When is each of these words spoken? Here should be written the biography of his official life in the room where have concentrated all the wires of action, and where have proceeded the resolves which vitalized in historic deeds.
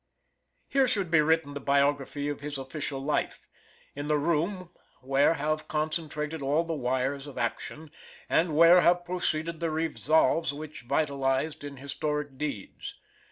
Here 0.67 0.87
should 0.87 1.11
be 1.11 1.21
written 1.21 1.53
the 1.53 1.59
biography 1.59 2.27
of 2.27 2.41
his 2.41 2.57
official 2.57 2.99
life 3.01 3.47
in 3.95 4.07
the 4.07 4.17
room 4.17 4.71
where 5.01 5.35
have 5.35 5.67
concentrated 5.67 6.41
all 6.41 6.63
the 6.63 6.73
wires 6.73 7.27
of 7.27 7.37
action, 7.37 7.91
and 8.27 8.55
where 8.57 8.81
have 8.81 9.05
proceeded 9.05 9.59
the 9.59 9.69
resolves 9.69 10.53
which 10.55 10.81
vitalized 10.87 11.63
in 11.63 11.77
historic 11.77 12.35
deeds. 12.39 12.95